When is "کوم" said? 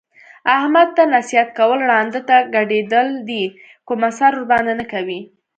3.87-3.99